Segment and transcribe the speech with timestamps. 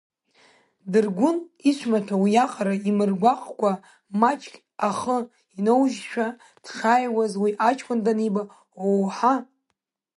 [0.91, 1.37] Дыргәын,
[1.69, 3.71] ицәмаҭәа уиаҟара имыргәаҟкәа,
[4.19, 4.53] маҷк
[4.87, 5.17] ахы
[5.57, 6.27] инаужьшәа
[6.63, 8.43] дшааиуаз, уи аҷкәын даниба,
[8.85, 9.35] оо-ҳа!